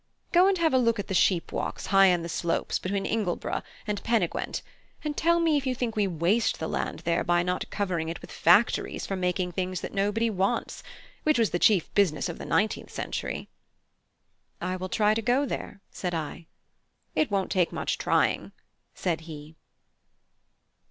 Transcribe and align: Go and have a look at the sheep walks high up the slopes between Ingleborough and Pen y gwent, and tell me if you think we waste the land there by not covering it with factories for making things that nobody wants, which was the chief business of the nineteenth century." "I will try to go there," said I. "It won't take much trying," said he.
Go 0.31 0.47
and 0.47 0.57
have 0.57 0.73
a 0.73 0.79
look 0.79 0.97
at 0.97 1.09
the 1.09 1.13
sheep 1.13 1.51
walks 1.51 1.85
high 1.93 2.11
up 2.11 2.23
the 2.23 2.27
slopes 2.27 2.79
between 2.79 3.05
Ingleborough 3.05 3.61
and 3.85 4.03
Pen 4.03 4.21
y 4.21 4.27
gwent, 4.27 4.63
and 5.03 5.15
tell 5.15 5.39
me 5.39 5.57
if 5.57 5.67
you 5.67 5.75
think 5.75 5.95
we 5.95 6.07
waste 6.07 6.57
the 6.57 6.67
land 6.67 7.01
there 7.01 7.23
by 7.23 7.43
not 7.43 7.69
covering 7.69 8.09
it 8.09 8.19
with 8.19 8.31
factories 8.31 9.05
for 9.05 9.15
making 9.15 9.51
things 9.51 9.81
that 9.81 9.93
nobody 9.93 10.27
wants, 10.27 10.81
which 11.21 11.37
was 11.37 11.51
the 11.51 11.59
chief 11.59 11.93
business 11.93 12.29
of 12.29 12.39
the 12.39 12.47
nineteenth 12.47 12.89
century." 12.89 13.47
"I 14.59 14.75
will 14.75 14.89
try 14.89 15.13
to 15.13 15.21
go 15.21 15.45
there," 15.45 15.81
said 15.91 16.15
I. 16.15 16.47
"It 17.13 17.29
won't 17.29 17.51
take 17.51 17.71
much 17.71 17.99
trying," 17.99 18.53
said 18.95 19.21
he. 19.29 19.55